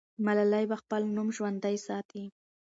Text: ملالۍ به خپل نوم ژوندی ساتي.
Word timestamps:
ملالۍ 0.25 0.63
به 0.71 0.75
خپل 0.81 1.01
نوم 1.15 1.27
ژوندی 1.37 1.77
ساتي. 1.85 2.23